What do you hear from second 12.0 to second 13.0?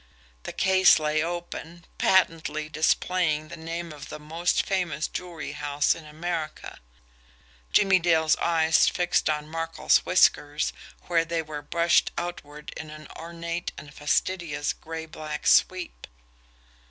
outward in